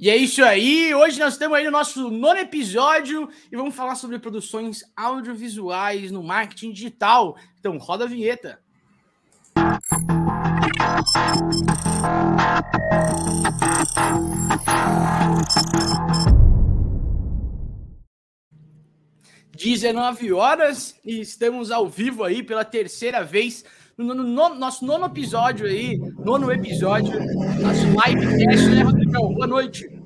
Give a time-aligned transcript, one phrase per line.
[0.00, 0.94] E é isso aí.
[0.94, 6.22] Hoje nós estamos aí no nosso nono episódio e vamos falar sobre produções audiovisuais no
[6.22, 7.36] marketing digital.
[7.58, 8.58] Então, roda a vinheta.
[19.54, 23.62] Dezenove horas e estamos ao vivo aí pela terceira vez
[24.04, 27.12] no, no, no, nosso nono episódio aí, nono episódio,
[27.60, 29.34] nosso livecast, né, Rodrigão?
[29.34, 29.99] Boa noite.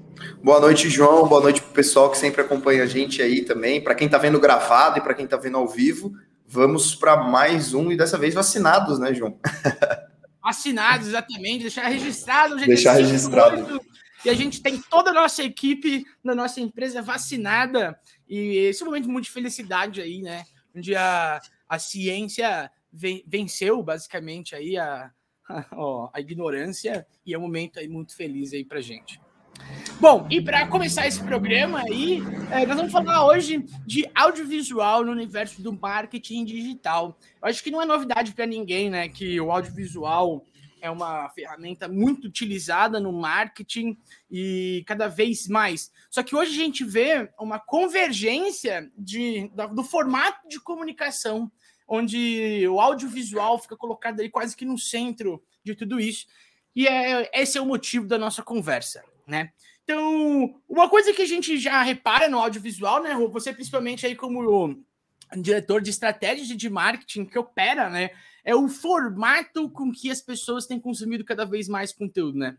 [0.44, 1.26] Boa noite, João.
[1.26, 3.82] Boa noite para o pessoal que sempre acompanha a gente aí também.
[3.82, 6.12] Para quem está vendo gravado e para quem está vendo ao vivo,
[6.46, 9.40] vamos para mais um e dessa vez vacinados, né, João?
[10.44, 11.62] Vacinados, exatamente.
[11.62, 12.56] Deixar registrado.
[12.56, 13.80] Deixar registrado.
[14.22, 17.98] E a gente tem toda a nossa equipe na nossa empresa vacinada.
[18.28, 20.44] E esse é um momento muito de felicidade aí, né?
[20.76, 25.10] Onde a, a ciência venceu basicamente aí a,
[25.48, 29.18] a, a ignorância e é um momento aí muito feliz aí para gente.
[30.00, 32.20] Bom, e para começar esse programa aí,
[32.50, 37.16] é, nós vamos falar hoje de audiovisual no universo do marketing digital.
[37.40, 40.44] Eu acho que não é novidade para ninguém, né, que o audiovisual
[40.80, 43.96] é uma ferramenta muito utilizada no marketing
[44.30, 45.90] e cada vez mais.
[46.10, 51.50] Só que hoje a gente vê uma convergência de, do formato de comunicação,
[51.88, 56.26] onde o audiovisual fica colocado aí quase que no centro de tudo isso.
[56.76, 59.50] E é, esse é o motivo da nossa conversa né?
[59.84, 64.82] Então, uma coisa que a gente já repara no audiovisual, né, você principalmente aí como
[65.36, 68.10] diretor de estratégia de marketing que opera, né,
[68.44, 72.56] é o formato com que as pessoas têm consumido cada vez mais conteúdo, né?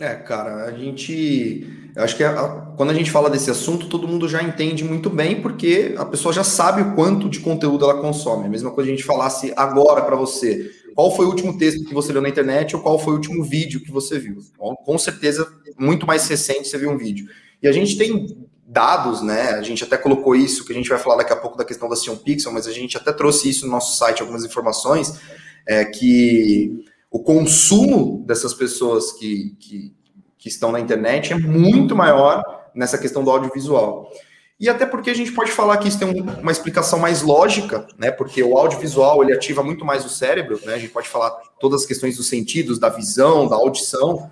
[0.00, 1.66] É, cara, a gente.
[1.96, 5.42] Acho que a, quando a gente fala desse assunto, todo mundo já entende muito bem,
[5.42, 8.46] porque a pessoa já sabe o quanto de conteúdo ela consome.
[8.46, 10.70] A mesma coisa a gente falasse agora para você.
[10.94, 13.42] Qual foi o último texto que você leu na internet ou qual foi o último
[13.42, 14.38] vídeo que você viu?
[14.56, 15.48] Bom, com certeza,
[15.78, 17.28] muito mais recente você viu um vídeo.
[17.62, 19.50] E a gente tem dados, né?
[19.52, 21.88] A gente até colocou isso, que a gente vai falar daqui a pouco da questão
[21.88, 25.18] da Sion Pixel, mas a gente até trouxe isso no nosso site, algumas informações,
[25.66, 29.94] é, que o consumo dessas pessoas que, que,
[30.36, 32.42] que estão na internet é muito maior
[32.74, 34.12] nessa questão do audiovisual.
[34.60, 36.08] E até porque a gente pode falar que isso tem
[36.42, 38.10] uma explicação mais lógica, né?
[38.10, 40.74] Porque o audiovisual ele ativa muito mais o cérebro, né?
[40.74, 41.30] A gente pode falar
[41.60, 44.28] todas as questões dos sentidos, da visão, da audição,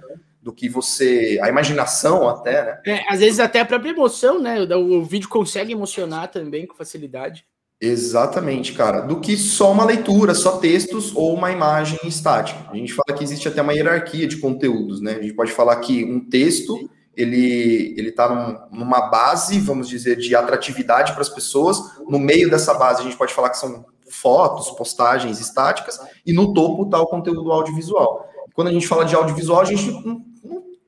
[0.47, 1.41] do que você.
[1.43, 2.81] a imaginação até, né?
[2.87, 4.61] É, às vezes até a própria emoção, né?
[4.61, 7.45] O, o vídeo consegue emocionar também com facilidade.
[7.81, 9.01] Exatamente, cara.
[9.01, 12.71] Do que só uma leitura, só textos ou uma imagem estática.
[12.71, 15.17] A gente fala que existe até uma hierarquia de conteúdos, né?
[15.17, 20.17] A gente pode falar que um texto ele ele está num, numa base, vamos dizer,
[20.17, 21.99] de atratividade para as pessoas.
[22.09, 26.55] No meio dessa base, a gente pode falar que são fotos, postagens estáticas, e no
[26.55, 28.31] topo está o conteúdo audiovisual.
[28.57, 30.25] Quando a gente fala de audiovisual, a gente não,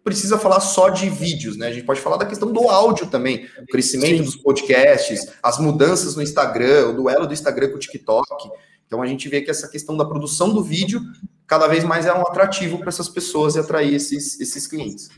[0.09, 1.69] precisa falar só de vídeos, né?
[1.69, 4.25] A gente pode falar da questão do áudio também, o crescimento Sim.
[4.25, 8.51] dos podcasts, as mudanças no Instagram, o duelo do Instagram com o TikTok.
[8.87, 11.01] Então a gente vê que essa questão da produção do vídeo
[11.47, 15.09] cada vez mais é um atrativo para essas pessoas e atrair esses, esses clientes.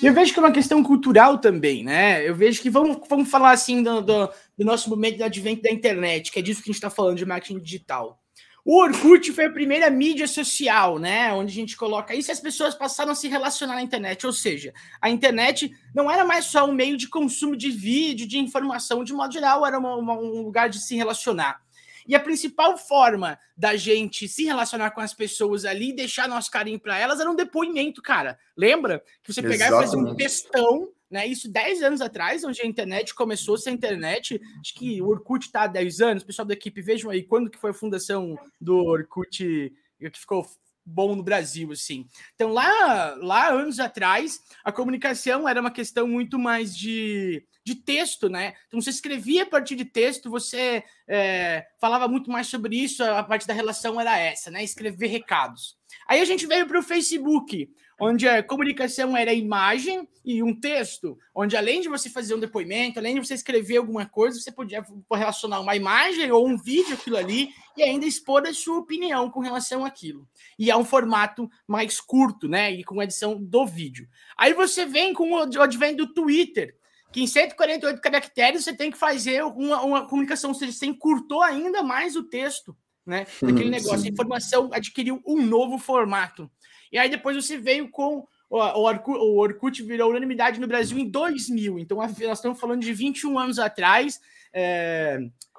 [0.00, 2.26] E eu vejo que é uma questão cultural também, né?
[2.26, 5.70] Eu vejo que vamos, vamos falar assim do, do, do nosso momento de advento da
[5.70, 8.20] internet, que é disso que a gente está falando de marketing digital.
[8.68, 11.32] O Orkut foi a primeira mídia social, né?
[11.32, 14.26] Onde a gente coloca isso e as pessoas passaram a se relacionar na internet.
[14.26, 18.38] Ou seja, a internet não era mais só um meio de consumo de vídeo, de
[18.38, 21.60] informação, de modo geral, era uma, uma, um lugar de se relacionar.
[22.08, 26.50] E a principal forma da gente se relacionar com as pessoas ali e deixar nosso
[26.50, 28.36] carinho para elas era um depoimento, cara.
[28.56, 29.00] Lembra?
[29.22, 31.26] Que você pegar e fazer um textão, né?
[31.26, 34.40] Isso 10 anos atrás, onde a internet começou a internet.
[34.60, 36.24] Acho que o Orkut está há 10 anos.
[36.24, 40.46] Pessoal da equipe, vejam aí quando que foi a fundação do Orkut que ficou
[40.84, 42.06] bom no Brasil, assim.
[42.34, 48.28] Então, lá, lá anos atrás, a comunicação era uma questão muito mais de de texto,
[48.28, 48.54] né?
[48.68, 53.24] Então você escrevia a partir de texto, você é, falava muito mais sobre isso, a
[53.24, 54.62] parte da relação era essa, né?
[54.62, 55.76] Escrever recados.
[56.06, 57.68] Aí a gente veio para o Facebook,
[57.98, 62.98] onde a comunicação era imagem e um texto, onde além de você fazer um depoimento,
[62.98, 67.16] além de você escrever alguma coisa, você podia relacionar uma imagem ou um vídeo aquilo
[67.16, 70.28] ali e ainda expor a sua opinião com relação àquilo.
[70.58, 72.72] E é um formato mais curto, né?
[72.72, 74.08] E com edição do vídeo.
[74.36, 76.76] Aí você vem com o advento do Twitter,
[77.12, 81.42] que em 148 caracteres você tem que fazer uma, uma comunicação, ou seja, você encurtou
[81.42, 82.76] ainda mais o texto,
[83.06, 83.26] né?
[83.40, 84.00] Daquele negócio.
[84.00, 84.08] Sim.
[84.08, 86.50] A informação adquiriu um novo formato.
[86.92, 91.08] E aí depois você veio com o, Orkut, o Orkut virou unanimidade no Brasil em
[91.08, 91.78] 2000.
[91.78, 94.20] Então nós estamos falando de 21 anos atrás.
[94.52, 95.18] É,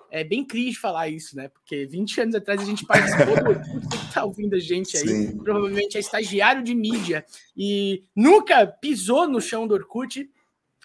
[0.10, 1.50] é bem cringe falar isso, né?
[1.50, 5.08] Porque 20 anos atrás a gente participou do Orkut, que tá ouvindo a gente aí,
[5.08, 5.38] Sim.
[5.38, 7.26] provavelmente é estagiário de mídia
[7.56, 10.30] e nunca pisou no chão do Orkut,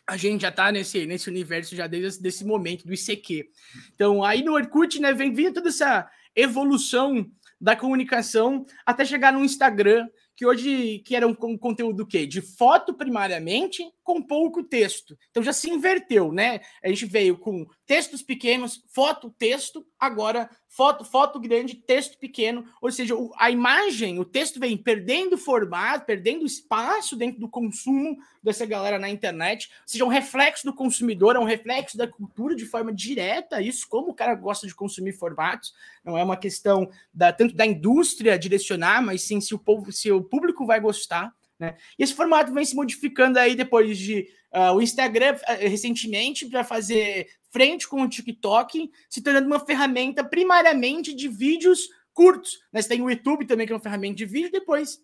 [0.06, 3.48] a gente já tá nesse, nesse universo já desde esse momento do ICQ.
[3.94, 7.30] Então, aí no Orkut, né, vem vindo toda essa evolução
[7.60, 12.26] da comunicação até chegar no Instagram, que hoje que era um, conteúdo do quê?
[12.26, 15.16] De foto primariamente com pouco texto.
[15.30, 16.60] Então já se inverteu, né?
[16.82, 22.90] A gente veio com textos pequenos, foto, texto, agora foto, foto grande, texto pequeno, ou
[22.90, 28.98] seja, a imagem, o texto vem perdendo formato, perdendo espaço dentro do consumo dessa galera
[28.98, 32.64] na internet, ou seja, é um reflexo do consumidor, é um reflexo da cultura de
[32.64, 37.30] forma direta, isso como o cara gosta de consumir formatos, não é uma questão da,
[37.34, 41.34] tanto da indústria direcionar, mas sim se o povo, se o público vai gostar.
[41.58, 41.76] Né?
[41.98, 46.64] E esse formato vem se modificando aí depois de uh, o Instagram uh, recentemente para
[46.64, 52.58] fazer frente com o TikTok, se tornando uma ferramenta primariamente de vídeos curtos.
[52.72, 52.80] Né?
[52.80, 55.00] Você tem o YouTube também, que é uma ferramenta de vídeo, depois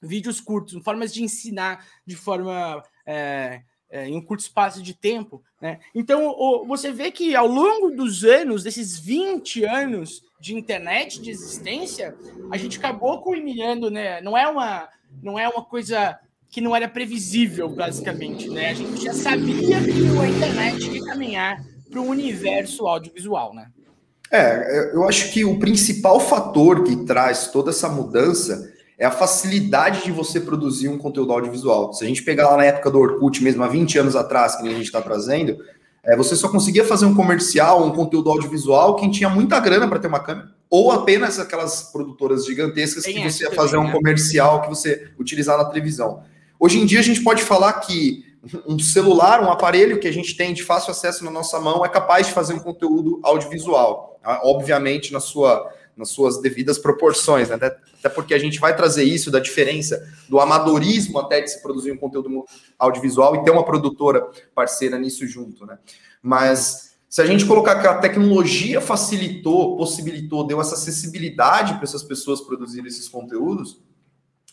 [0.00, 5.42] vídeos curtos, formas de ensinar de forma é, é, em um curto espaço de tempo.
[5.60, 5.80] Né?
[5.94, 11.30] Então, o, você vê que ao longo dos anos, desses 20 anos de internet, de
[11.30, 12.16] existência,
[12.50, 14.20] a gente acabou culminando, né?
[14.20, 14.88] Não é uma
[15.20, 16.18] não é uma coisa
[16.50, 18.70] que não era previsível, basicamente, né?
[18.70, 23.68] A gente já sabia que a internet ia caminhar para o universo audiovisual, né?
[24.30, 30.04] É, eu acho que o principal fator que traz toda essa mudança é a facilidade
[30.04, 31.92] de você produzir um conteúdo audiovisual.
[31.94, 34.68] Se a gente pegar lá na época do Orkut, mesmo há 20 anos atrás, que
[34.68, 35.56] a gente está trazendo,
[36.04, 39.98] é, você só conseguia fazer um comercial, um conteúdo audiovisual, quem tinha muita grana para
[39.98, 43.92] ter uma câmera ou apenas aquelas produtoras gigantescas Tem que você ia fazer também, um
[43.92, 43.96] né?
[43.96, 46.22] comercial que você utilizar na televisão.
[46.60, 48.24] Hoje em dia a gente pode falar que
[48.66, 51.88] um celular, um aparelho que a gente tem de fácil acesso na nossa mão é
[51.88, 54.40] capaz de fazer um conteúdo audiovisual, tá?
[54.44, 57.56] obviamente na sua, nas suas devidas proporções, né?
[57.56, 61.60] até, até porque a gente vai trazer isso da diferença do amadorismo até de se
[61.60, 62.44] produzir um conteúdo
[62.78, 65.78] audiovisual e ter uma produtora parceira nisso junto, né?
[66.22, 72.02] Mas se a gente colocar que a tecnologia facilitou, possibilitou, deu essa acessibilidade para essas
[72.02, 73.80] pessoas produzirem esses conteúdos,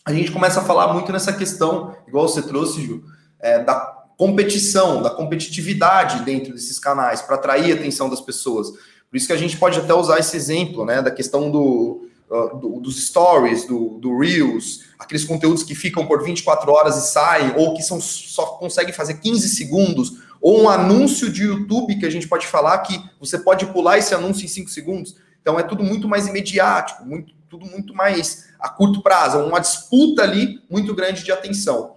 [0.04, 3.04] a gente começa a falar muito nessa questão, igual você trouxe, Ju,
[3.40, 8.70] é, da competição, da competitividade dentro desses canais, para atrair a atenção das pessoas.
[8.70, 12.56] Por isso que a gente pode até usar esse exemplo, né, da questão do, uh,
[12.56, 17.54] do dos stories, do, do Reels, aqueles conteúdos que ficam por 24 horas e saem,
[17.56, 22.10] ou que são, só conseguem fazer 15 segundos, ou um anúncio de YouTube que a
[22.10, 25.16] gente pode falar que você pode pular esse anúncio em 5 segundos.
[25.40, 30.22] Então é tudo muito mais imediático, muito, tudo muito mais a curto prazo, uma disputa
[30.22, 31.95] ali muito grande de atenção.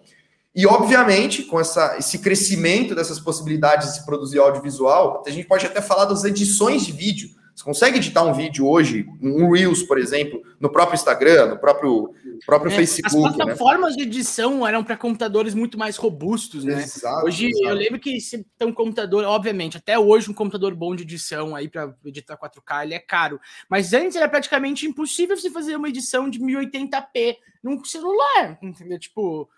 [0.55, 5.81] E, obviamente, com essa, esse crescimento dessas possibilidades de produzir audiovisual, a gente pode até
[5.81, 7.29] falar das edições de vídeo.
[7.59, 12.13] Você consegue editar um vídeo hoje, um Reels, por exemplo, no próprio Instagram, no próprio,
[12.45, 13.27] próprio é, Facebook.
[13.27, 13.43] As né?
[13.43, 13.97] plataformas né?
[13.97, 16.81] de edição eram para computadores muito mais robustos, né?
[16.81, 17.67] Exato, hoje exato.
[17.67, 21.53] eu lembro que se tem um computador, obviamente, até hoje um computador bom de edição
[21.53, 23.41] aí para editar 4K, ele é caro.
[23.69, 28.97] Mas antes era praticamente impossível você fazer uma edição de 1080p num celular, entendeu?
[28.97, 29.49] Tipo?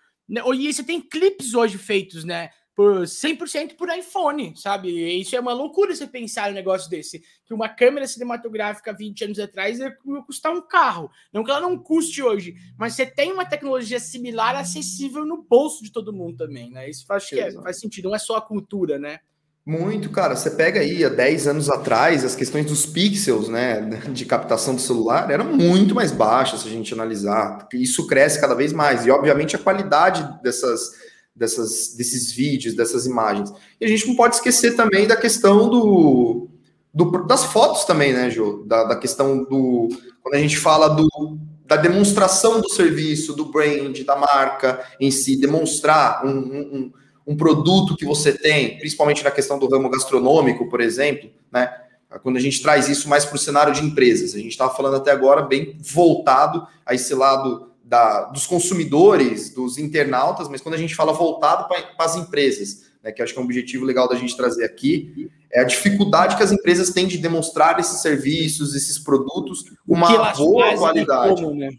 [0.54, 2.50] E você tem clipes hoje feitos, né?
[2.74, 4.88] por 100% por iPhone, sabe?
[4.88, 7.22] E isso é uma loucura você pensar um negócio desse.
[7.44, 9.94] Que uma câmera cinematográfica 20 anos atrás ia
[10.26, 11.10] custar um carro.
[11.32, 15.84] Não que ela não custe hoje, mas você tem uma tecnologia similar acessível no bolso
[15.84, 16.88] de todo mundo também, né?
[16.88, 19.20] Isso faz, é, faz sentido, não é só a cultura, né?
[19.64, 20.34] Muito, cara.
[20.34, 23.80] Você pega aí há 10 anos atrás, as questões dos pixels, né,
[24.12, 27.68] de captação do celular eram muito mais baixas se a gente analisar.
[27.72, 29.06] Isso cresce cada vez mais.
[29.06, 30.90] E, obviamente, a qualidade dessas
[31.34, 33.52] dessas, desses vídeos, dessas imagens.
[33.80, 36.48] E a gente não pode esquecer também da questão do,
[36.92, 38.64] do das fotos também, né, Jô?
[38.66, 39.88] Da, da questão do.
[40.22, 45.36] Quando a gente fala do, da demonstração do serviço, do brand, da marca em si,
[45.36, 46.92] demonstrar um, um, um
[47.36, 51.72] produto que você tem, principalmente na questão do ramo gastronômico, por exemplo, né?
[52.22, 54.96] Quando a gente traz isso mais para o cenário de empresas, a gente estava falando
[54.96, 60.78] até agora bem voltado a esse lado da, dos consumidores, dos internautas, mas quando a
[60.78, 64.14] gente fala voltado para as empresas, né, que acho que é um objetivo legal da
[64.14, 68.98] gente trazer aqui, é a dificuldade que as empresas têm de demonstrar esses serviços, esses
[68.98, 71.42] produtos uma boa qualidade.
[71.42, 71.70] Como, né?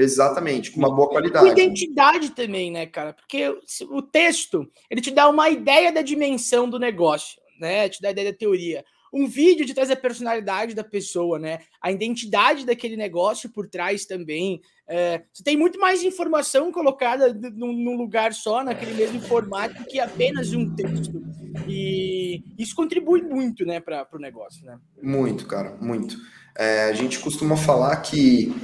[0.00, 1.44] Exatamente, com uma boa qualidade.
[1.44, 3.12] Com identidade também, né, cara?
[3.12, 3.48] Porque
[3.90, 7.88] o texto, ele te dá uma ideia da dimensão do negócio, né?
[7.88, 8.84] Te dá a ideia da teoria.
[9.12, 11.58] um vídeo de trazer a personalidade da pessoa, né?
[11.82, 14.60] A identidade daquele negócio por trás também.
[14.88, 19.98] É, você tem muito mais informação colocada num, num, lugar só, naquele mesmo formato, que
[19.98, 21.20] apenas um texto.
[21.68, 24.78] E isso contribui muito, né, para o negócio, né?
[25.02, 26.16] Muito, cara, muito.
[26.56, 28.54] É, a gente costuma falar que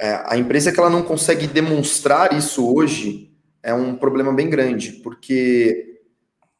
[0.00, 3.30] é, a empresa que ela não consegue demonstrar isso hoje
[3.62, 5.98] é um problema bem grande, porque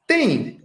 [0.06, 0.60] tem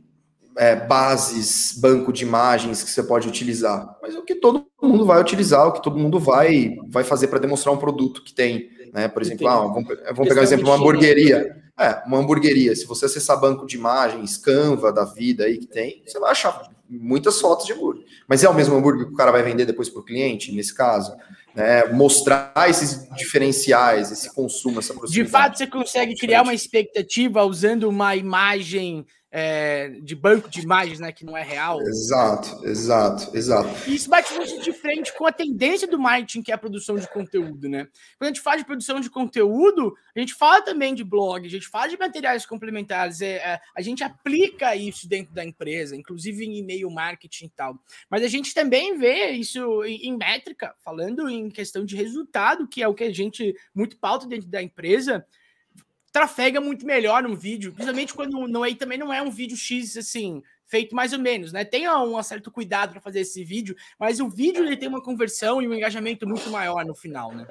[0.57, 5.05] é, bases, banco de imagens que você pode utilizar, mas é o que todo mundo
[5.05, 8.69] vai utilizar, o que todo mundo vai, vai fazer para demonstrar um produto que tem.
[8.93, 9.07] Né?
[9.07, 11.63] Por exemplo, ah, vamos, vamos pegar o exemplo de uma hamburgueria.
[11.79, 12.75] É, uma hamburgueria.
[12.75, 16.69] Se você acessar banco de imagens, Canva da vida aí que tem, você vai achar
[16.89, 18.05] muitas fotos de hambúrguer.
[18.27, 20.73] Mas é o mesmo hambúrguer que o cara vai vender depois para o cliente, nesse
[20.73, 21.15] caso?
[21.55, 21.85] Né?
[21.85, 25.25] Mostrar esses diferenciais, esse consumo, essa proximidade.
[25.25, 29.05] De fato, você consegue criar uma expectativa usando uma imagem
[29.37, 31.81] é, de banco de imagens, né, que não é real.
[31.81, 33.67] Exato, exato, exato.
[33.85, 36.95] E isso bate muito de frente com a tendência do marketing, que é a produção
[36.95, 37.85] de conteúdo, né?
[38.17, 41.49] Quando a gente fala de produção de conteúdo, a gente fala também de blog, a
[41.49, 46.45] gente fala de materiais complementares, é, é, a gente aplica isso dentro da empresa, inclusive
[46.45, 47.77] em e-mail marketing e tal.
[48.09, 52.81] Mas a gente também vê isso em, em métrica, falando em questão de resultado, que
[52.81, 55.25] é o que a gente muito pauta dentro da empresa
[56.15, 59.97] trafega muito melhor num vídeo, principalmente quando não é, também não é um vídeo X
[59.97, 61.65] assim, feito mais ou menos, né?
[61.65, 65.61] Tem um certo cuidado para fazer esse vídeo, mas o vídeo ele tem uma conversão
[65.61, 67.45] e um engajamento muito maior no final, né?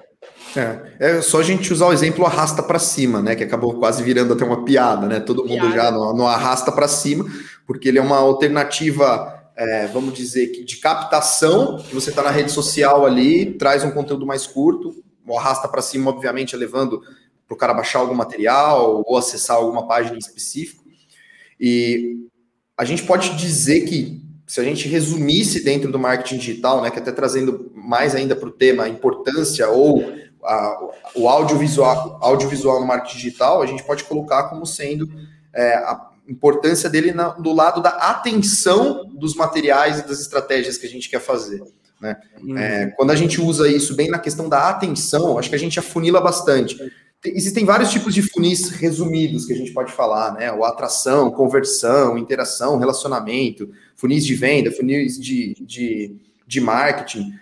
[0.57, 3.37] É, é só a gente usar o exemplo arrasta para cima, né?
[3.37, 5.21] Que acabou quase virando até uma piada, né?
[5.21, 5.75] Todo mundo piada.
[5.75, 7.27] já no, no arrasta para cima,
[7.67, 12.31] porque ele é uma alternativa é, vamos dizer que de captação, que você está na
[12.31, 17.03] rede social ali, traz um conteúdo mais curto, o arrasta para cima, obviamente, é levando
[17.47, 20.85] para o cara baixar algum material ou acessar alguma página em específico.
[21.61, 22.29] E
[22.77, 26.99] a gente pode dizer que, se a gente resumisse dentro do marketing digital, né, que
[26.99, 30.05] até trazendo mais ainda para o tema a importância ou
[30.43, 30.79] a,
[31.15, 35.09] o audiovisual, audiovisual no marketing digital, a gente pode colocar como sendo
[35.55, 40.87] é, a importância dele na, do lado da atenção dos materiais e das estratégias que
[40.87, 41.63] a gente quer fazer.
[42.01, 42.17] Né?
[42.43, 42.59] Uhum.
[42.59, 45.79] É, quando a gente usa isso bem na questão da atenção, acho que a gente
[45.79, 46.77] afunila bastante
[47.25, 50.53] existem vários tipos de funis resumidos que a gente pode falar, né?
[50.53, 56.17] O atração, conversão, interação, relacionamento, funis de venda, funis de, de,
[56.47, 57.33] de marketing.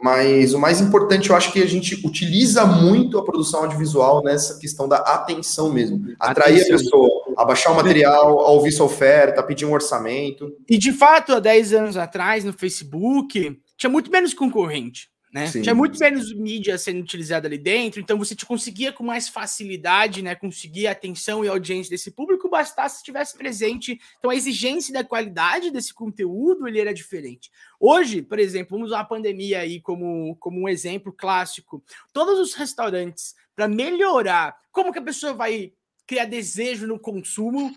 [0.00, 4.58] Mas o mais importante, eu acho que a gente utiliza muito a produção audiovisual nessa
[4.58, 6.14] questão da atenção mesmo.
[6.20, 6.74] Atrair atenção.
[6.74, 10.52] a pessoa, abaixar o material, a ouvir sua oferta, pedir um orçamento.
[10.68, 15.46] E de fato, há 10 anos atrás, no Facebook, tinha muito menos concorrente né?
[15.46, 15.62] Sim.
[15.62, 20.22] Tinha muito menos mídia sendo utilizada ali dentro, então você te conseguia com mais facilidade,
[20.22, 24.00] né, conseguir a atenção e a audiência desse público, bastasse se estivesse presente.
[24.18, 27.50] Então a exigência da qualidade desse conteúdo ele era diferente.
[27.78, 31.82] Hoje, por exemplo, vamos usar a pandemia aí como, como um exemplo clássico.
[32.12, 35.72] Todos os restaurantes para melhorar como que a pessoa vai
[36.06, 37.70] criar desejo no consumo,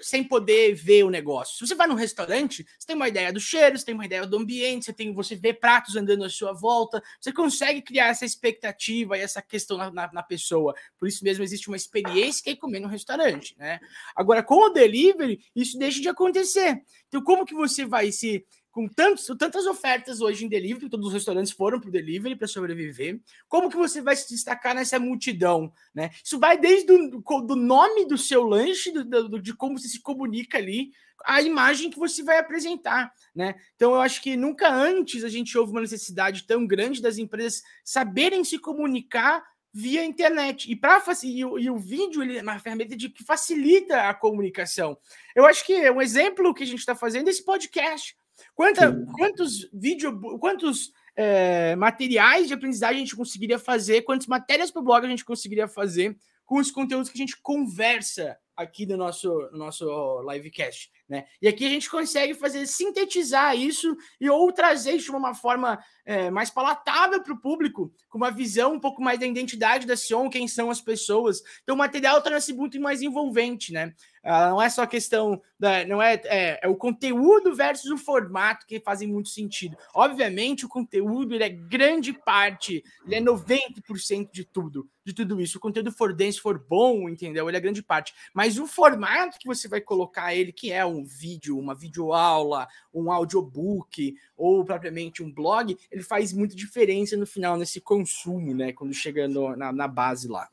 [0.00, 1.56] sem poder ver o negócio.
[1.56, 4.26] Se você vai num restaurante, você tem uma ideia do cheiro, você tem uma ideia
[4.26, 8.24] do ambiente, você tem você vê pratos andando à sua volta, você consegue criar essa
[8.24, 10.74] expectativa e essa questão na, na, na pessoa.
[10.98, 13.80] Por isso mesmo existe uma experiência que é comer no restaurante, né?
[14.14, 16.82] Agora com o delivery isso deixa de acontecer.
[17.08, 18.44] Então como que você vai se
[18.78, 22.46] com tantos, tantas ofertas hoje em delivery, todos os restaurantes foram para o delivery para
[22.46, 23.18] sobreviver.
[23.48, 25.72] Como que você vai se destacar nessa multidão?
[25.92, 26.10] Né?
[26.22, 30.00] Isso vai desde o do nome do seu lanche, do, do, de como você se
[30.00, 30.92] comunica ali,
[31.24, 33.12] a imagem que você vai apresentar.
[33.34, 33.56] Né?
[33.74, 37.64] Então, eu acho que nunca antes a gente houve uma necessidade tão grande das empresas
[37.82, 39.42] saberem se comunicar
[39.74, 40.70] via internet.
[40.70, 44.14] E, pra, e, o, e o vídeo ele é uma ferramenta de, que facilita a
[44.14, 44.96] comunicação.
[45.34, 48.16] Eu acho que um exemplo que a gente está fazendo é esse podcast.
[48.54, 54.80] Quanta, quantos vídeos, quantos é, materiais de aprendizagem a gente conseguiria fazer, quantas matérias para
[54.80, 58.96] o blog a gente conseguiria fazer com os conteúdos que a gente conversa aqui no
[58.96, 59.86] nosso, no nosso
[60.28, 60.90] livecast.
[61.08, 61.26] Né?
[61.40, 65.78] E aqui a gente consegue fazer sintetizar isso e ou trazer isso de uma forma
[66.04, 69.96] é, mais palatável para o público, com uma visão um pouco mais da identidade da
[69.96, 71.40] Sion, quem são as pessoas.
[71.62, 73.94] Então o material torna-se muito mais envolvente, né?
[74.30, 78.66] Ah, não é só questão da, não é, é, é, o conteúdo versus o formato
[78.66, 79.74] que fazem muito sentido.
[79.94, 85.56] Obviamente o conteúdo ele é grande parte, ele é 90% de tudo, de tudo isso.
[85.56, 87.48] O conteúdo for for bom, entendeu?
[87.48, 88.12] Ele é grande parte.
[88.34, 93.10] Mas o formato que você vai colocar ele, que é um vídeo, uma videoaula, um
[93.10, 98.74] audiobook ou propriamente um blog, ele faz muita diferença no final nesse consumo, né?
[98.74, 100.50] Quando chega no, na, na base lá.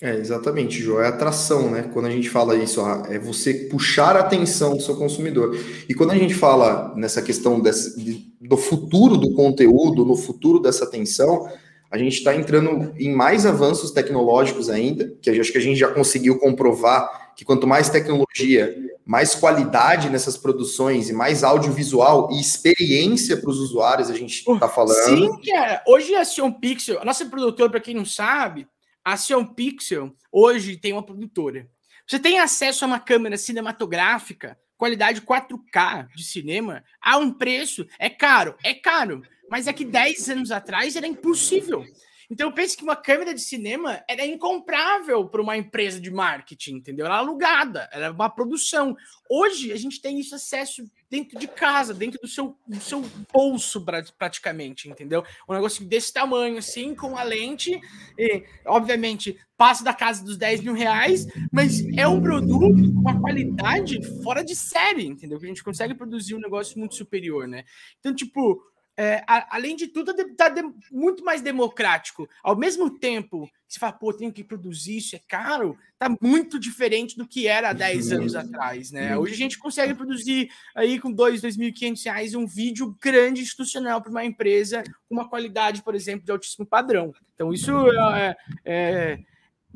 [0.00, 1.00] É, exatamente, João.
[1.00, 1.90] É atração, né?
[1.92, 5.58] Quando a gente fala isso, é você puxar a atenção do seu consumidor.
[5.88, 10.84] E quando a gente fala nessa questão desse, do futuro do conteúdo, no futuro dessa
[10.84, 11.48] atenção,
[11.90, 15.88] a gente está entrando em mais avanços tecnológicos ainda, que acho que a gente já
[15.88, 23.36] conseguiu comprovar que quanto mais tecnologia, mais qualidade nessas produções e mais audiovisual e experiência
[23.36, 25.04] para os usuários a gente está falando.
[25.04, 25.82] Sim, cara.
[25.86, 28.66] Hoje a Sion Pixel, a nossa produtora, para quem não sabe,
[29.06, 31.70] a Sion Pixel hoje tem uma produtora.
[32.04, 37.86] Você tem acesso a uma câmera cinematográfica, qualidade 4K de cinema, a um preço.
[38.00, 39.22] É caro, é caro.
[39.48, 41.84] Mas é que 10 anos atrás era impossível.
[42.30, 46.76] Então eu penso que uma câmera de cinema era incomprável para uma empresa de marketing,
[46.76, 47.06] entendeu?
[47.06, 48.96] Era alugada, era uma produção.
[49.28, 53.84] Hoje a gente tem isso acesso dentro de casa, dentro do seu, do seu bolso
[54.18, 55.24] praticamente, entendeu?
[55.48, 57.80] Um negócio desse tamanho, assim, com a lente,
[58.18, 63.20] e, obviamente passa da casa dos 10 mil reais, mas é um produto com uma
[63.20, 65.38] qualidade fora de série, entendeu?
[65.38, 67.64] Que a gente consegue produzir um negócio muito superior, né?
[67.98, 68.62] Então, tipo,
[68.96, 70.52] é, a, além de tudo, está
[70.90, 72.28] muito mais democrático.
[72.42, 76.58] Ao mesmo tempo que você fala, pô, tenho que produzir isso, é caro, tá muito
[76.58, 79.18] diferente do que era há 10 anos atrás, né?
[79.18, 84.10] Hoje a gente consegue produzir aí com 2, 2.500 reais um vídeo grande institucional para
[84.10, 87.12] uma empresa com uma qualidade, por exemplo, de altíssimo padrão.
[87.34, 87.72] Então, isso
[88.14, 89.18] é, é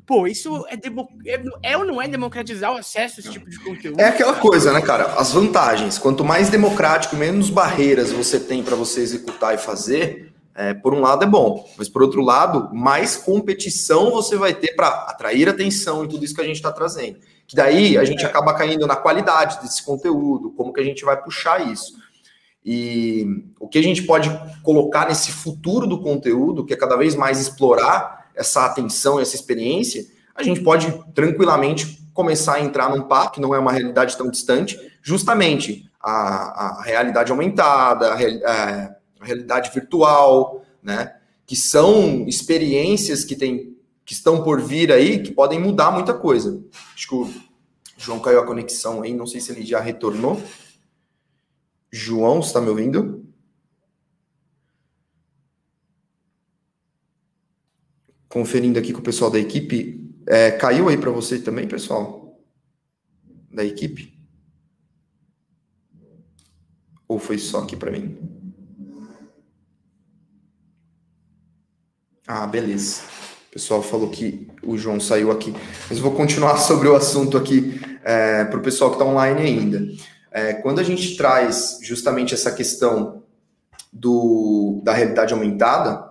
[0.06, 1.08] Pô, isso é, demo...
[1.26, 4.00] é, é, ou não é democratizar o acesso a esse tipo de conteúdo?
[4.00, 5.14] É aquela coisa, né, cara?
[5.14, 5.98] As vantagens.
[5.98, 11.00] Quanto mais democrático, menos barreiras você tem para você executar e fazer, é, por um
[11.00, 16.04] lado é bom, mas por outro lado, mais competição você vai ter para atrair atenção
[16.04, 17.18] e tudo isso que a gente está trazendo.
[17.46, 18.26] Que daí a gente é.
[18.26, 21.94] acaba caindo na qualidade desse conteúdo, como que a gente vai puxar isso.
[22.64, 23.26] E
[23.58, 24.30] o que a gente pode
[24.62, 30.06] colocar nesse futuro do conteúdo, que é cada vez mais explorar essa atenção, essa experiência,
[30.34, 34.30] a gente pode tranquilamente começar a entrar num papo, que não é uma realidade tão
[34.30, 38.84] distante, justamente a, a realidade aumentada, a, a,
[39.20, 41.14] a, realidade virtual, né?
[41.44, 46.64] Que são experiências que, tem, que estão por vir aí, que podem mudar muita coisa.
[46.94, 47.30] Acho que o
[47.98, 50.40] João caiu a conexão aí, não sei se ele já retornou.
[51.92, 53.29] João, está me ouvindo?
[58.30, 60.08] Conferindo aqui com o pessoal da equipe.
[60.26, 62.40] É, caiu aí para você também, pessoal?
[63.52, 64.18] Da equipe?
[67.08, 68.16] Ou foi só aqui para mim?
[72.26, 73.02] Ah, beleza.
[73.48, 75.52] O pessoal falou que o João saiu aqui.
[75.88, 79.84] Mas vou continuar sobre o assunto aqui é, para o pessoal que está online ainda.
[80.30, 83.24] É, quando a gente traz justamente essa questão
[83.92, 86.09] do, da realidade aumentada,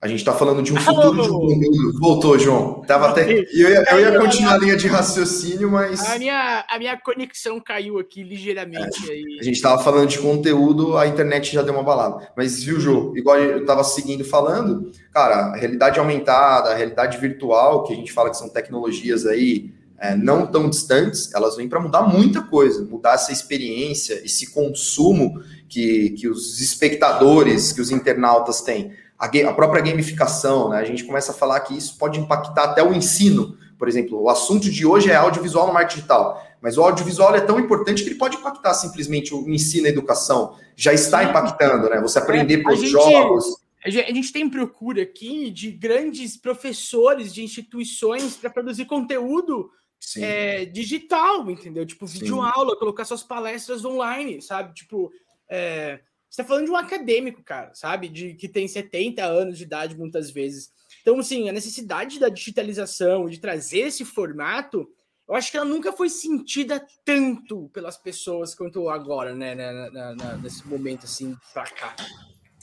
[0.00, 1.98] a gente está falando de um futuro de um.
[1.98, 2.82] Voltou, João.
[2.82, 3.24] Tava até.
[3.32, 6.08] Eu ia, eu ia continuar a linha de raciocínio, mas.
[6.08, 9.10] A minha, a minha conexão caiu aqui ligeiramente.
[9.10, 9.38] É, aí.
[9.40, 12.30] A gente estava falando de conteúdo, a internet já deu uma balada.
[12.36, 13.16] Mas viu, João?
[13.16, 18.12] Igual eu estava seguindo falando, cara, a realidade aumentada, a realidade virtual, que a gente
[18.12, 22.84] fala que são tecnologias aí é, não tão distantes, elas vêm para mudar muita coisa,
[22.84, 29.52] mudar essa experiência, esse consumo que, que os espectadores, que os internautas têm a, a
[29.52, 30.78] própria gamificação, né?
[30.78, 33.56] A gente começa a falar que isso pode impactar até o ensino.
[33.78, 37.40] Por exemplo, o assunto de hoje é audiovisual no marketing digital, mas o audiovisual é
[37.40, 40.56] tão importante que ele pode impactar simplesmente o ensino e a educação.
[40.76, 42.00] Já está impactando, né?
[42.00, 43.44] Você aprender é, por gente, jogos.
[43.84, 49.70] A gente tem procura aqui de grandes professores de instituições para produzir conteúdo
[50.16, 51.86] é, digital, entendeu?
[51.86, 54.74] Tipo, vídeo aula, colocar suas palestras online, sabe?
[54.74, 55.10] Tipo,
[55.48, 56.00] é,
[56.30, 58.08] você tá falando de um acadêmico, cara, sabe?
[58.08, 60.70] De que tem 70 anos de idade muitas vezes.
[61.00, 64.86] Então, assim, a necessidade da digitalização, de trazer esse formato,
[65.28, 69.54] eu acho que ela nunca foi sentida tanto pelas pessoas quanto agora, né?
[69.54, 71.96] Na, na, na, nesse momento, assim, pra cá.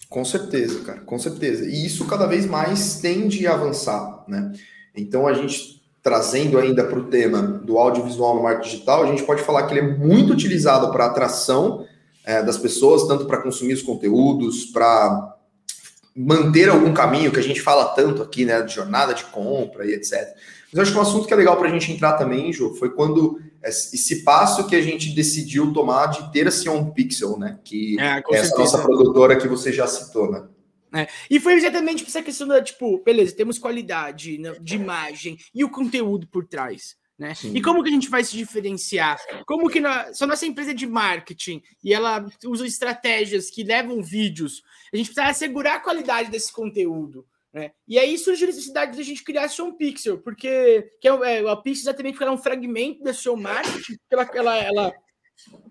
[0.10, 1.66] Com certeza, cara, com certeza.
[1.66, 4.52] E isso cada vez mais tende a avançar, né?
[4.96, 9.24] Então, a gente trazendo ainda para o tema do audiovisual no marketing digital, a gente
[9.24, 11.88] pode falar que ele é muito utilizado para atração
[12.26, 15.36] é, das pessoas, tanto para consumir os conteúdos, para
[16.16, 19.94] manter algum caminho que a gente fala tanto aqui, né, de jornada de compra e
[19.94, 20.14] etc.
[20.14, 22.74] Mas eu acho que um assunto que é legal para a gente entrar também, Jô,
[22.74, 27.60] foi quando esse passo que a gente decidiu tomar de ter assim um Pixel, né,
[27.64, 30.44] que é, é essa nossa produtora que você já citou, né.
[30.94, 31.08] É.
[31.30, 35.70] E foi exatamente essa questão da, tipo, beleza, temos qualidade né, de imagem e o
[35.70, 36.96] conteúdo por trás.
[37.18, 37.34] Né?
[37.54, 39.18] E como que a gente vai se diferenciar?
[39.46, 43.64] Como que na, se a nossa empresa é de marketing e ela usa estratégias que
[43.64, 44.62] levam vídeos,
[44.94, 47.26] a gente precisa assegurar a qualidade desse conteúdo.
[47.54, 47.72] Né?
[47.88, 51.12] E aí surge a necessidade de a gente criar a Action Pixel, porque que é,
[51.12, 54.94] é, a Pixel exatamente porque ela é um fragmento da seu marketing, ela, ela, ela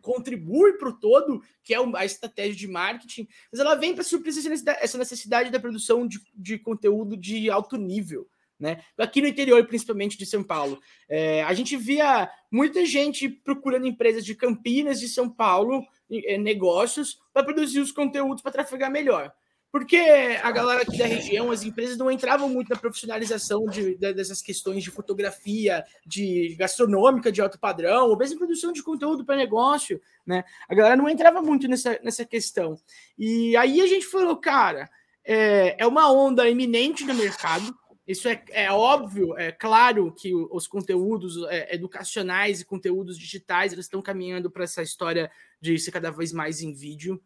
[0.00, 4.32] contribui para o todo, que é a estratégia de marketing, mas ela vem para suprir
[4.80, 8.26] essa necessidade da produção de, de conteúdo de alto nível.
[8.64, 8.80] Né?
[8.96, 14.24] Aqui no interior, principalmente de São Paulo, é, a gente via muita gente procurando empresas
[14.24, 19.30] de Campinas, de São Paulo, é, negócios, para produzir os conteúdos para trafegar melhor.
[19.70, 19.98] Porque
[20.42, 24.40] a galera aqui da região, as empresas não entravam muito na profissionalização de, de, dessas
[24.40, 30.00] questões de fotografia, de gastronômica de alto padrão, ou mesmo produção de conteúdo para negócio,
[30.26, 30.42] né?
[30.70, 32.78] A galera não entrava muito nessa, nessa questão.
[33.18, 34.88] E aí a gente falou, cara,
[35.24, 37.74] é, é uma onda iminente no mercado,
[38.06, 43.86] isso é, é, óbvio, é claro que os conteúdos é, educacionais e conteúdos digitais eles
[43.86, 47.20] estão caminhando para essa história de ser cada vez mais em vídeo.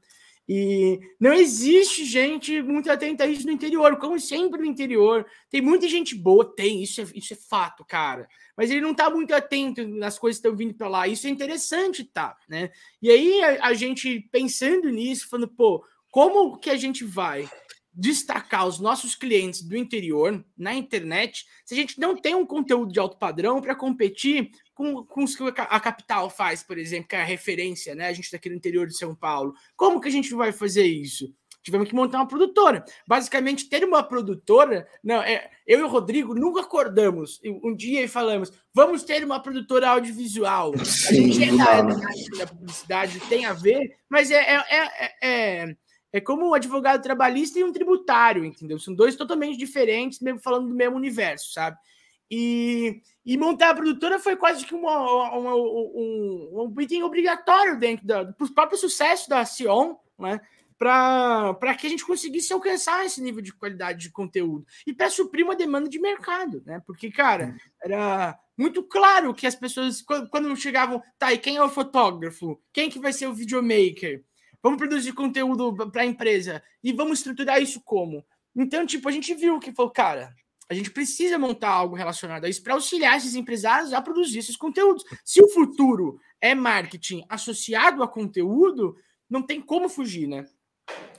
[0.48, 5.26] E não existe gente muito atenta a isso no interior, como sempre no interior.
[5.50, 8.26] Tem muita gente boa, tem, isso é, isso é fato, cara.
[8.56, 11.06] Mas ele não está muito atento nas coisas que estão vindo para lá.
[11.06, 12.34] Isso é interessante, tá?
[12.48, 12.70] Né?
[13.02, 17.46] E aí a, a gente pensando nisso, falando, pô, como que a gente vai
[17.98, 22.92] destacar os nossos clientes do interior na internet se a gente não tem um conteúdo
[22.92, 27.16] de alto padrão para competir com, com os que a capital faz, por exemplo, que
[27.16, 28.06] é a referência, né?
[28.06, 29.52] A gente está aqui no interior de São Paulo.
[29.76, 31.34] Como que a gente vai fazer isso?
[31.61, 32.84] Tivemos que montar uma produtora.
[33.06, 34.87] Basicamente, ter uma produtora.
[35.02, 39.42] Não, é, eu e o Rodrigo nunca acordamos um dia e falamos: vamos ter uma
[39.42, 40.72] produtora audiovisual.
[40.84, 41.82] Sim, a gente é da,
[42.38, 45.76] da publicidade, tem a ver, mas é, é, é,
[46.12, 48.78] é como um advogado trabalhista e um tributário, entendeu?
[48.78, 51.76] São dois totalmente diferentes, mesmo falando do mesmo universo, sabe?
[52.30, 58.06] E, e montar a produtora foi quase que uma, uma, um, um item obrigatório dentro
[58.06, 60.40] do próprio sucesso da Sion, né?
[60.78, 65.44] Para que a gente conseguisse alcançar esse nível de qualidade de conteúdo e para suprir
[65.44, 66.80] uma demanda de mercado, né?
[66.86, 71.62] Porque, cara, era muito claro que as pessoas, quando, quando chegavam, tá, e quem é
[71.62, 72.60] o fotógrafo?
[72.72, 74.22] Quem que vai ser o videomaker?
[74.62, 78.24] Vamos produzir conteúdo para a empresa e vamos estruturar isso como?
[78.56, 80.34] Então, tipo, a gente viu que falou, cara,
[80.68, 84.56] a gente precisa montar algo relacionado a isso para auxiliar esses empresários a produzir esses
[84.56, 85.04] conteúdos.
[85.24, 88.94] Se o futuro é marketing associado a conteúdo,
[89.30, 90.44] não tem como fugir, né?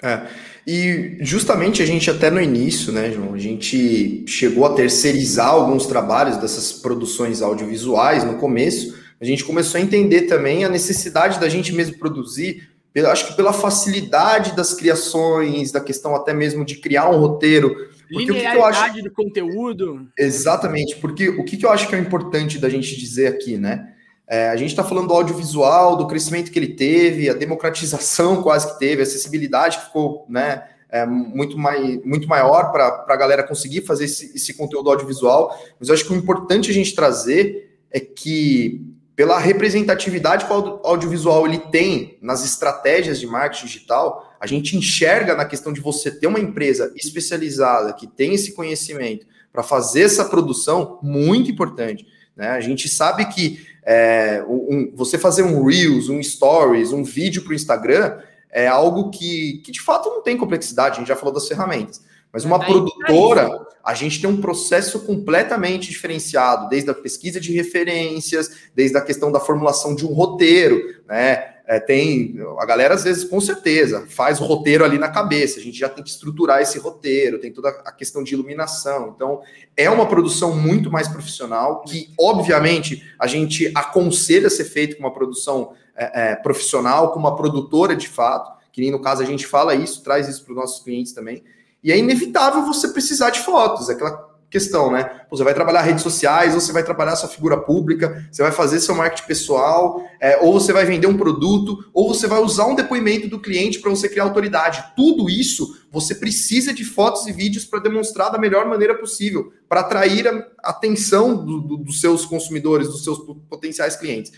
[0.02, 0.28] É,
[0.66, 5.86] e justamente a gente até no início, né, João, a gente chegou a terceirizar alguns
[5.86, 11.50] trabalhos dessas produções audiovisuais no começo, a gente começou a entender também a necessidade da
[11.50, 16.76] gente mesmo produzir eu acho que pela facilidade das criações, da questão até mesmo de
[16.76, 17.70] criar um roteiro.
[18.12, 20.08] Porque o que, que eu acho do conteúdo.
[20.18, 23.94] Exatamente, porque o que, que eu acho que é importante da gente dizer aqui, né?
[24.28, 28.74] É, a gente está falando do audiovisual, do crescimento que ele teve, a democratização quase
[28.74, 33.44] que teve, a acessibilidade que ficou né, é, muito, mai, muito maior para a galera
[33.44, 35.58] conseguir fazer esse, esse conteúdo audiovisual.
[35.80, 38.86] Mas eu acho que o importante a gente trazer é que
[39.20, 45.36] pela representatividade que o audiovisual ele tem nas estratégias de marketing digital, a gente enxerga
[45.36, 50.24] na questão de você ter uma empresa especializada que tem esse conhecimento para fazer essa
[50.24, 52.08] produção muito importante.
[52.34, 52.48] Né?
[52.48, 57.52] A gente sabe que é, um, você fazer um Reels, um Stories, um vídeo para
[57.52, 61.34] o Instagram é algo que, que de fato não tem complexidade, a gente já falou
[61.34, 62.02] das ferramentas.
[62.32, 63.50] Mas uma produtora,
[63.84, 69.32] a gente tem um processo completamente diferenciado, desde a pesquisa de referências, desde a questão
[69.32, 71.56] da formulação de um roteiro, né?
[71.72, 75.60] É, tem a galera às vezes com certeza faz o roteiro ali na cabeça.
[75.60, 79.14] A gente já tem que estruturar esse roteiro, tem toda a questão de iluminação.
[79.16, 79.42] Então
[79.78, 85.14] é uma produção muito mais profissional que obviamente a gente aconselha ser feito com uma
[85.14, 88.52] produção é, é, profissional, com uma produtora de fato.
[88.72, 91.44] Que nem no caso a gente fala isso, traz isso para os nossos clientes também.
[91.84, 95.22] E é inevitável você precisar de fotos, é aquela questão, né?
[95.30, 98.80] Você vai trabalhar redes sociais, ou você vai trabalhar sua figura pública, você vai fazer
[98.80, 102.76] seu marketing pessoal, é, ou você vai vender um produto, ou você vai usar um
[102.76, 104.84] depoimento do cliente para você criar autoridade.
[104.96, 109.82] Tudo isso você precisa de fotos e vídeos para demonstrar da melhor maneira possível, para
[109.82, 114.32] atrair a atenção do, do, dos seus consumidores, dos seus potenciais clientes.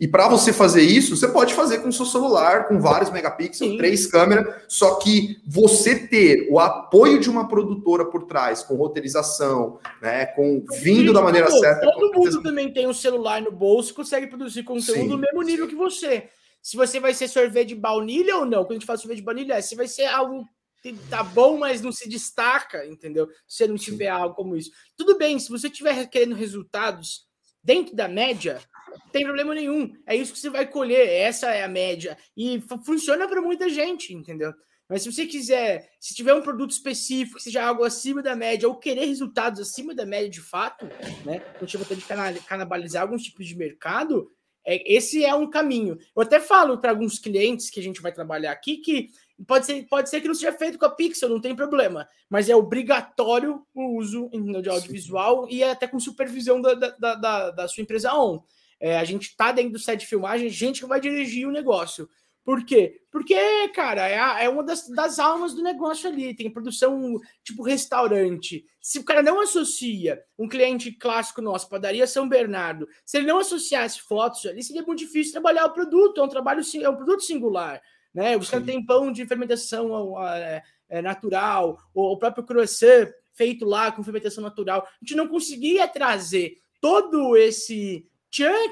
[0.00, 3.72] E para você fazer isso, você pode fazer com o seu celular, com vários megapixels,
[3.72, 3.76] Sim.
[3.76, 9.80] três câmeras, só que você ter o apoio de uma produtora por trás, com roteirização,
[10.00, 11.90] né, com vindo da maneira Pô, certa.
[11.90, 15.08] Todo mundo também tem um celular no bolso, consegue produzir conteúdo Sim.
[15.08, 16.28] no mesmo nível que você.
[16.62, 19.24] Se você vai ser sorvete de baunilha ou não, quando a gente fala sorvete de
[19.24, 20.46] baunilha, é se vai ser algo
[20.80, 23.26] que tá bom, mas não se destaca, entendeu?
[23.48, 24.10] Se você não tiver Sim.
[24.10, 24.70] algo como isso.
[24.96, 27.26] Tudo bem, se você estiver querendo resultados
[27.64, 28.60] dentro da média,
[29.04, 29.92] não tem problema nenhum.
[30.06, 32.16] É isso que você vai colher, essa é a média.
[32.36, 34.52] E funciona para muita gente, entendeu?
[34.88, 38.66] Mas se você quiser, se tiver um produto específico, que seja algo acima da média,
[38.66, 40.86] ou querer resultados acima da média de fato,
[41.26, 41.42] né?
[41.60, 44.30] Não tipo de canibalizar alguns tipos de mercado,
[44.68, 45.98] é, esse é um caminho.
[46.14, 49.08] Eu até falo para alguns clientes que a gente vai trabalhar aqui que
[49.46, 52.50] pode ser, pode ser que não seja feito com a Pixel, não tem problema, mas
[52.50, 54.28] é obrigatório o uso
[54.62, 55.54] de audiovisual Sim.
[55.54, 58.42] e até com supervisão da, da, da, da sua empresa on.
[58.80, 62.08] É, a gente tá dentro do set de filmagem, gente que vai dirigir o negócio.
[62.48, 63.02] Por quê?
[63.10, 66.34] Porque, cara, é, a, é uma das, das, almas do negócio ali.
[66.34, 68.64] Tem produção tipo restaurante.
[68.80, 73.38] Se o cara não associa um cliente clássico nosso, padaria São Bernardo, se ele não
[73.38, 76.22] associasse fotos ali, seria muito difícil trabalhar o produto.
[76.22, 77.82] É um trabalho, é um produto singular.
[78.14, 78.34] Né?
[78.36, 83.92] Os caras têm pão de fermentação é, é, natural, o, o próprio croissant feito lá
[83.92, 84.84] com fermentação natural.
[84.86, 88.08] A gente não conseguia trazer todo esse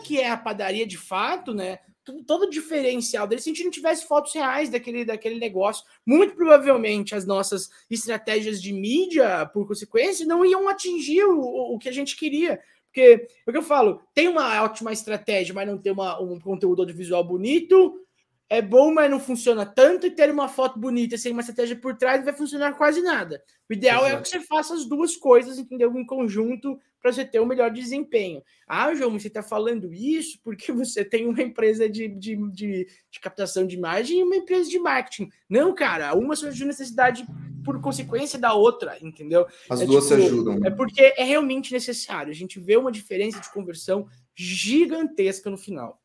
[0.04, 1.78] que é a padaria de fato, né?
[2.26, 6.36] todo o diferencial dele, se a gente não tivesse fotos reais daquele, daquele negócio, muito
[6.36, 11.92] provavelmente as nossas estratégias de mídia, por consequência, não iam atingir o, o que a
[11.92, 12.60] gente queria.
[12.86, 16.82] Porque, o que eu falo, tem uma ótima estratégia, mas não tem uma, um conteúdo
[16.82, 18.05] audiovisual bonito,
[18.48, 21.96] é bom, mas não funciona tanto, e ter uma foto bonita sem uma estratégia por
[21.96, 23.42] trás vai funcionar quase nada.
[23.68, 24.16] O ideal Exato.
[24.16, 25.92] é que você faça as duas coisas, entendeu?
[25.96, 28.42] Em conjunto, para você ter o um melhor desempenho.
[28.66, 33.20] Ah, João, você está falando isso porque você tem uma empresa de, de, de, de,
[33.20, 35.28] captação de imagem e uma empresa de marketing.
[35.48, 37.26] Não, cara, uma surgiu necessidade
[37.64, 39.44] por consequência da outra, entendeu?
[39.68, 40.60] As é, duas tipo, se ajudam.
[40.64, 42.30] É porque é realmente necessário.
[42.30, 44.06] A gente vê uma diferença de conversão
[44.36, 46.00] gigantesca no final.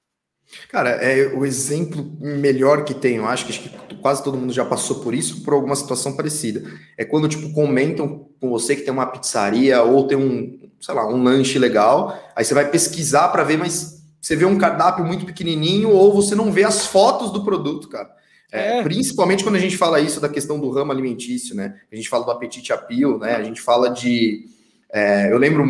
[0.69, 4.53] Cara, é o exemplo melhor que tem, eu acho que, acho que quase todo mundo
[4.53, 6.63] já passou por isso, por alguma situação parecida.
[6.97, 11.07] É quando, tipo, comentam com você que tem uma pizzaria ou tem um, sei lá,
[11.07, 15.25] um lanche legal, aí você vai pesquisar para ver, mas você vê um cardápio muito
[15.25, 18.09] pequenininho ou você não vê as fotos do produto, cara.
[18.51, 18.83] É, é.
[18.83, 21.75] Principalmente quando a gente fala isso da questão do ramo alimentício, né?
[21.91, 23.35] A gente fala do apetite apio, né?
[23.35, 24.45] A gente fala de...
[24.91, 25.65] É, eu lembro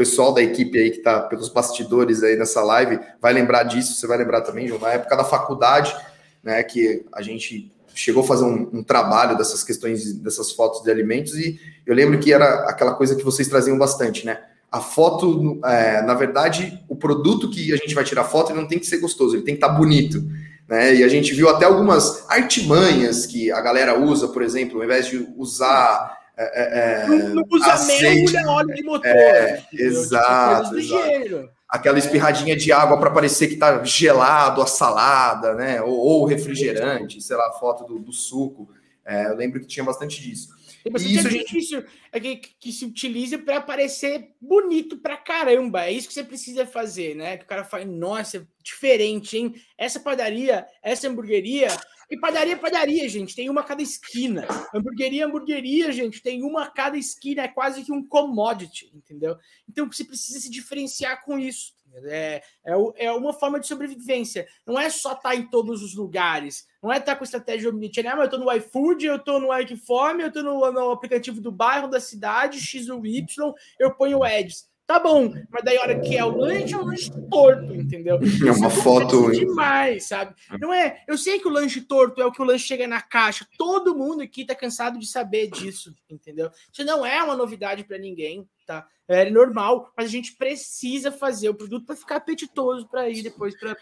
[0.00, 4.06] pessoal da equipe aí que está pelos bastidores aí nessa live vai lembrar disso, você
[4.06, 5.94] vai lembrar também, João, na época da faculdade,
[6.42, 10.90] né, que a gente chegou a fazer um, um, trabalho dessas questões, dessas fotos de
[10.90, 14.40] alimentos, e eu lembro que era aquela coisa que vocês traziam bastante, né?
[14.72, 18.68] A foto, é, na verdade, o produto que a gente vai tirar foto, ele não
[18.68, 20.24] tem que ser gostoso, ele tem que estar tá bonito.
[20.66, 20.94] Né?
[20.94, 25.08] E a gente viu até algumas artimanhas que a galera usa, por exemplo, ao invés
[25.08, 29.06] de usar é, é, é, não, usa óleo de motor.
[29.06, 30.78] É, tipo, exato.
[30.78, 31.50] exato.
[31.68, 35.82] Aquela espirradinha de água para parecer que está gelado a salada, né?
[35.82, 38.70] Ou, ou refrigerante, sei lá, foto do, do suco.
[39.04, 40.48] É, eu lembro que tinha bastante disso.
[40.82, 41.92] Tem bastante isso artifício gente...
[42.10, 45.84] é que, que se utiliza para parecer bonito pra caramba.
[45.84, 47.36] É isso que você precisa fazer, né?
[47.36, 49.54] Que o cara fala, nossa, diferente, hein?
[49.76, 51.68] Essa padaria, essa hamburgueria
[52.10, 54.46] e padaria, padaria, gente, tem uma a cada esquina.
[54.74, 59.36] Hamburgueria, hamburgueria, gente, tem uma a cada esquina, é quase que um commodity, entendeu?
[59.68, 61.72] Então você precisa se diferenciar com isso.
[62.04, 64.46] É, é, é uma forma de sobrevivência.
[64.66, 66.66] Não é só estar tá em todos os lugares.
[66.82, 68.16] Não é estar tá com estratégia omnichannel.
[68.16, 71.52] Ah, eu estou no iFood, eu estou no Ikeform, eu estou no, no aplicativo do
[71.52, 74.68] bairro, da cidade, X ou Y, eu ponho ads.
[74.90, 78.16] Tá bom, mas daí a hora que é o lanche, é o lanche torto, entendeu?
[78.16, 79.30] É uma Isso foto.
[79.30, 80.34] demais, sabe?
[80.60, 81.04] Não é.
[81.06, 83.46] Eu sei que o lanche torto é o que o lanche chega na caixa.
[83.56, 86.50] Todo mundo aqui tá cansado de saber disso, entendeu?
[86.72, 88.86] Isso não é uma novidade para ninguém tá?
[89.08, 93.52] É normal, mas a gente precisa fazer o produto para ficar apetitoso para ir depois
[93.58, 93.74] para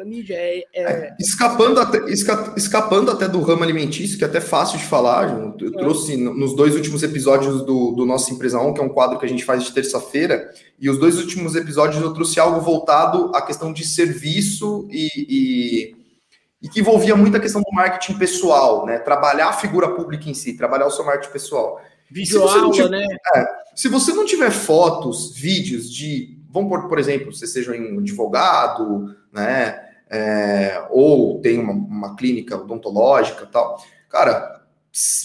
[0.00, 0.34] a mídia.
[0.36, 1.16] É, é...
[1.18, 5.70] Escapando, até, esca, escapando até do ramo alimentício, que é até fácil de falar, eu
[5.70, 5.72] é.
[5.72, 9.26] trouxe nos dois últimos episódios do, do nosso Empresa On, que é um quadro que
[9.26, 13.42] a gente faz de terça-feira, e os dois últimos episódios eu trouxe algo voltado à
[13.42, 15.96] questão de serviço e, e,
[16.62, 19.00] e que envolvia muito a questão do marketing pessoal, né?
[19.00, 21.80] Trabalhar a figura pública em si, trabalhar o seu marketing pessoal.
[22.10, 23.06] Vídeo aula, tiver, né?
[23.34, 27.98] É, se você não tiver fotos, vídeos de, vamos por, por exemplo, você seja um
[27.98, 29.80] advogado, né?
[30.10, 34.60] É, ou tem uma, uma clínica odontológica tal, cara,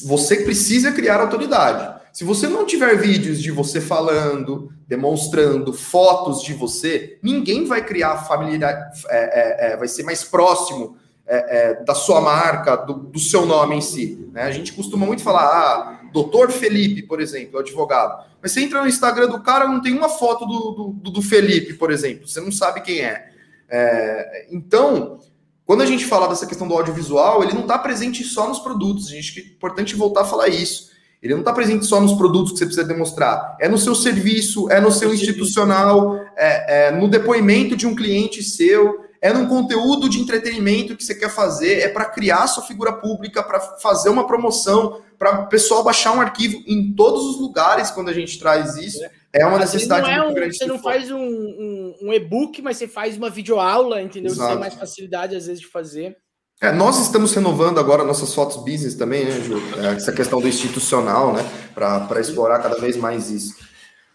[0.05, 2.01] você precisa criar autoridade.
[2.13, 8.23] Se você não tiver vídeos de você falando, demonstrando fotos de você, ninguém vai criar
[8.25, 13.19] familiaridade, é, é, é, vai ser mais próximo é, é, da sua marca, do, do,
[13.19, 14.29] seu nome em si.
[14.31, 14.43] Né?
[14.43, 18.23] A gente costuma muito falar, ah, doutor Felipe, por exemplo, advogado.
[18.41, 21.73] Mas você entra no Instagram do cara, não tem uma foto do, do, do Felipe,
[21.73, 22.27] por exemplo.
[22.27, 23.29] Você não sabe quem é.
[23.67, 24.47] é.
[24.51, 25.19] Então,
[25.65, 29.07] quando a gente fala dessa questão do audiovisual, ele não está presente só nos produtos.
[29.07, 30.93] A gente, é importante voltar a falar isso.
[31.23, 33.57] Ele não está presente só nos produtos que você precisa demonstrar.
[33.59, 38.43] É no seu serviço, é no seu institucional, é, é no depoimento de um cliente
[38.43, 42.93] seu, é num conteúdo de entretenimento que você quer fazer, é para criar sua figura
[42.93, 47.89] pública, para fazer uma promoção, para o pessoal baixar um arquivo em todos os lugares
[47.89, 49.03] quando a gente traz isso.
[49.33, 50.55] É uma necessidade não é um, grande.
[50.55, 54.31] Você não faz um, um, um e-book, mas você faz uma videoaula, entendeu?
[54.31, 54.47] Exato.
[54.47, 56.15] Você tem mais facilidade, às vezes, de fazer.
[56.61, 59.59] É, nós estamos renovando agora nossas fotos business também, né, Ju?
[59.81, 61.43] É, essa questão do institucional, né?
[61.73, 63.55] Para explorar cada vez mais isso.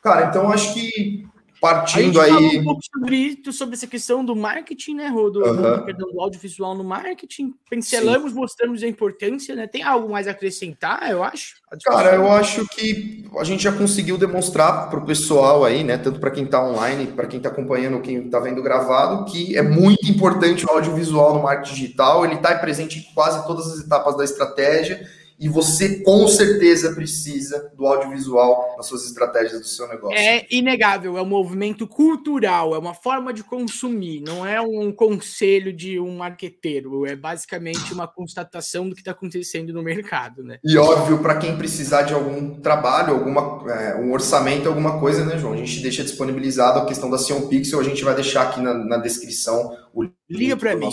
[0.01, 1.27] Cara, então acho que
[1.61, 2.59] partindo a gente aí.
[2.59, 5.41] um pouco sobre isso, sobre essa questão do marketing, né, Rodo?
[5.41, 7.55] Do, perdão, do audiovisual no marketing.
[7.69, 8.39] Pincelamos, Sim.
[8.39, 9.67] mostramos a importância, né?
[9.67, 11.57] Tem algo mais a acrescentar, eu acho?
[11.85, 15.99] Cara, eu acho que a gente já conseguiu demonstrar para o pessoal aí, né?
[15.99, 19.63] Tanto para quem está online, para quem está acompanhando, quem está vendo gravado, que é
[19.63, 22.25] muito importante o audiovisual no marketing digital.
[22.25, 25.07] Ele está presente em quase todas as etapas da estratégia
[25.41, 30.19] e você com certeza precisa do audiovisual nas suas estratégias do seu negócio.
[30.19, 35.73] É inegável, é um movimento cultural, é uma forma de consumir, não é um conselho
[35.73, 40.59] de um marqueteiro, é basicamente uma constatação do que está acontecendo no mercado, né?
[40.63, 45.39] E óbvio, para quem precisar de algum trabalho, alguma, é, um orçamento, alguma coisa, né,
[45.39, 45.55] João?
[45.55, 48.75] A gente deixa disponibilizado a questão da Sion Pixel, a gente vai deixar aqui na,
[48.75, 50.89] na descrição o Liga para mim,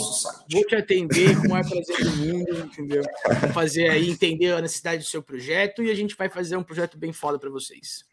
[0.50, 3.02] vou te atender com o maior prazer do mundo, entendeu?
[3.40, 6.62] Vou fazer aí entender a necessidade do seu projeto e a gente vai fazer um
[6.62, 8.04] projeto bem foda para vocês.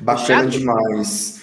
[0.00, 0.50] Bacana Fechado?
[0.50, 1.42] demais.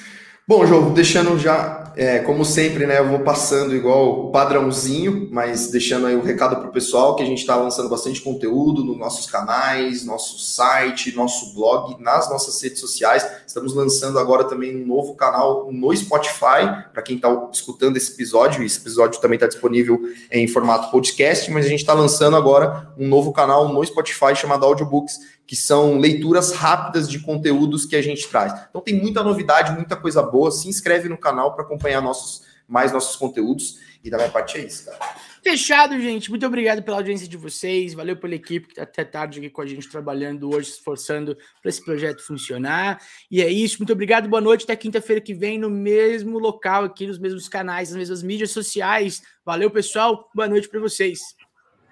[0.51, 2.99] Bom, João, deixando já, é, como sempre, né?
[2.99, 7.23] Eu vou passando igual o padrãozinho, mas deixando aí o recado para o pessoal que
[7.23, 12.61] a gente está lançando bastante conteúdo nos nossos canais, nosso site, nosso blog, nas nossas
[12.61, 13.25] redes sociais.
[13.47, 18.61] Estamos lançando agora também um novo canal no Spotify, para quem está escutando esse episódio.
[18.61, 23.07] Esse episódio também está disponível em formato podcast, mas a gente está lançando agora um
[23.07, 25.17] novo canal no Spotify chamado Audiobooks
[25.51, 28.53] que são leituras rápidas de conteúdos que a gente traz.
[28.69, 30.49] Então tem muita novidade, muita coisa boa.
[30.49, 33.77] Se inscreve no canal para acompanhar nossos, mais nossos conteúdos.
[34.01, 34.97] E da minha parte é isso, cara.
[35.43, 36.29] Fechado, gente.
[36.29, 37.93] Muito obrigado pela audiência de vocês.
[37.93, 41.35] Valeu pela equipe que está até tarde aqui com a gente trabalhando hoje, se esforçando
[41.61, 43.01] para esse projeto funcionar.
[43.29, 43.79] E é isso.
[43.79, 44.29] Muito obrigado.
[44.29, 44.63] Boa noite.
[44.63, 49.21] Até quinta-feira que vem, no mesmo local, aqui nos mesmos canais, nas mesmas mídias sociais.
[49.45, 50.29] Valeu, pessoal.
[50.33, 51.19] Boa noite para vocês.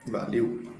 [0.07, 0.78] Valeu.